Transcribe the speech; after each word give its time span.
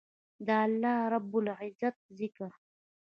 د 0.45 0.47
الله 0.63 0.97
رب 1.13 1.31
العزت 1.41 1.95
ذکر 2.19 2.51